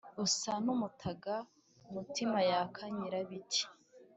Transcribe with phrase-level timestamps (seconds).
[0.25, 1.33] usa n’umutaga
[1.93, 3.63] mutima yaka nyirabiti,